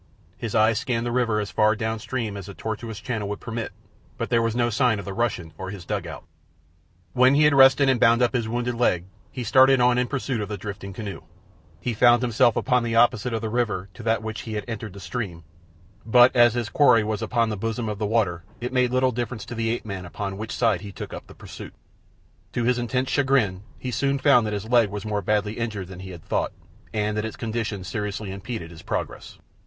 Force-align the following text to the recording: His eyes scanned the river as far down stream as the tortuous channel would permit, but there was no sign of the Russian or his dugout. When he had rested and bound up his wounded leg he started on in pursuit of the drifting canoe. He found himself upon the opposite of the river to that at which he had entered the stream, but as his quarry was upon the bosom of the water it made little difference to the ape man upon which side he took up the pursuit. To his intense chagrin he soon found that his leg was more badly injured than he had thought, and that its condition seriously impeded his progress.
His 0.35 0.55
eyes 0.55 0.79
scanned 0.79 1.05
the 1.05 1.11
river 1.11 1.39
as 1.39 1.51
far 1.51 1.75
down 1.75 1.99
stream 1.99 2.35
as 2.35 2.47
the 2.47 2.55
tortuous 2.55 2.99
channel 2.99 3.29
would 3.29 3.39
permit, 3.39 3.71
but 4.17 4.31
there 4.31 4.41
was 4.41 4.55
no 4.55 4.71
sign 4.71 4.97
of 4.97 5.05
the 5.05 5.13
Russian 5.13 5.53
or 5.59 5.69
his 5.69 5.85
dugout. 5.85 6.23
When 7.13 7.35
he 7.35 7.43
had 7.43 7.53
rested 7.53 7.87
and 7.87 7.99
bound 7.99 8.23
up 8.23 8.33
his 8.33 8.49
wounded 8.49 8.73
leg 8.73 9.05
he 9.31 9.43
started 9.43 9.79
on 9.79 9.99
in 9.99 10.07
pursuit 10.07 10.41
of 10.41 10.49
the 10.49 10.57
drifting 10.57 10.91
canoe. 10.91 11.21
He 11.79 11.93
found 11.93 12.23
himself 12.23 12.55
upon 12.55 12.81
the 12.81 12.95
opposite 12.95 13.31
of 13.31 13.41
the 13.43 13.49
river 13.51 13.89
to 13.93 14.01
that 14.01 14.11
at 14.13 14.23
which 14.23 14.41
he 14.41 14.53
had 14.53 14.65
entered 14.67 14.93
the 14.93 14.99
stream, 14.99 15.43
but 16.03 16.35
as 16.35 16.55
his 16.55 16.69
quarry 16.69 17.03
was 17.03 17.21
upon 17.21 17.49
the 17.49 17.55
bosom 17.55 17.87
of 17.87 17.99
the 17.99 18.07
water 18.07 18.43
it 18.59 18.73
made 18.73 18.89
little 18.89 19.11
difference 19.11 19.45
to 19.45 19.53
the 19.53 19.69
ape 19.69 19.85
man 19.85 20.03
upon 20.07 20.35
which 20.35 20.51
side 20.51 20.81
he 20.81 20.91
took 20.91 21.13
up 21.13 21.27
the 21.27 21.35
pursuit. 21.35 21.75
To 22.53 22.63
his 22.63 22.79
intense 22.79 23.11
chagrin 23.11 23.61
he 23.77 23.91
soon 23.91 24.17
found 24.17 24.47
that 24.47 24.53
his 24.53 24.65
leg 24.67 24.89
was 24.89 25.05
more 25.05 25.21
badly 25.21 25.59
injured 25.59 25.89
than 25.89 25.99
he 25.99 26.09
had 26.09 26.23
thought, 26.25 26.53
and 26.91 27.15
that 27.15 27.23
its 27.25 27.37
condition 27.37 27.83
seriously 27.83 28.31
impeded 28.31 28.71
his 28.71 28.81
progress. 28.81 29.37